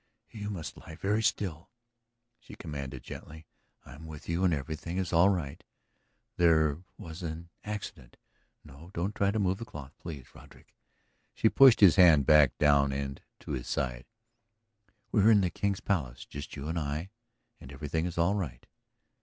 "You 0.31 0.49
must 0.49 0.77
lie 0.77 0.95
very 0.95 1.21
still," 1.21 1.69
she 2.39 2.55
commanded 2.55 3.03
gently. 3.03 3.45
"I 3.85 3.93
am 3.93 4.07
with 4.07 4.27
you 4.27 4.43
and 4.43 4.51
everything 4.51 4.97
is 4.97 5.13
all 5.13 5.29
right. 5.29 5.63
There 6.37 6.79
was... 6.97 7.21
an 7.21 7.49
accident. 7.63 8.17
No, 8.63 8.89
don't 8.95 9.13
try 9.13 9.29
to 9.29 9.37
move 9.37 9.59
the 9.59 9.63
cloth; 9.65 9.93
please, 9.99 10.25
Roderick." 10.33 10.73
She 11.35 11.49
pushed 11.49 11.81
his 11.81 11.97
hand 11.97 12.25
back 12.25 12.57
down 12.57 13.19
to 13.41 13.51
his 13.51 13.67
side. 13.67 14.05
"We 15.11 15.21
are 15.21 15.29
in 15.29 15.41
the 15.41 15.51
King's 15.51 15.81
Palace, 15.81 16.25
just 16.25 16.55
you 16.55 16.67
and 16.67 16.79
I, 16.79 17.11
and 17.59 17.71
everything 17.71 18.07
is 18.07 18.17
all 18.17 18.33
right." 18.33 18.65